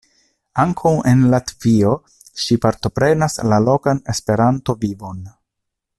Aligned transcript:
Ankaŭ 0.61 0.93
en 1.11 1.19
Latvio 1.33 1.91
ŝi 2.45 2.57
partoprenas 2.65 3.39
la 3.53 3.61
lokan 3.67 4.03
Esperanto-vivon. 4.15 5.25